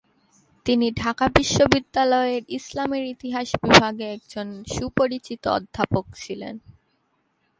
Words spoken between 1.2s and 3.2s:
বিশ্ববিদ্যালয়ের ইসলামের